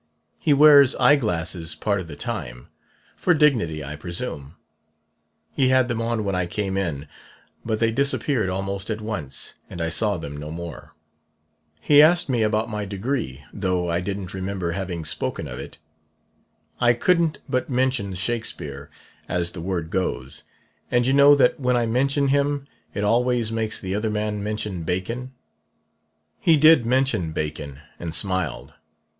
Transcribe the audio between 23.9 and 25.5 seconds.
other man mention Bacon.